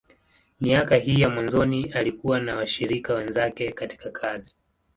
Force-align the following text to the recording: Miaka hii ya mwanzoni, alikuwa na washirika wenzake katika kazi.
Miaka 0.61 0.95
hii 0.95 1.21
ya 1.21 1.29
mwanzoni, 1.29 1.91
alikuwa 1.93 2.39
na 2.39 2.55
washirika 2.55 3.13
wenzake 3.13 3.71
katika 3.71 4.11
kazi. 4.11 4.55